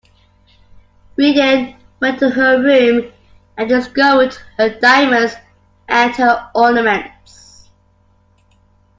[1.15, 3.11] We then went to her room
[3.55, 5.35] and discovered her diamonds
[5.87, 7.69] and her ornaments.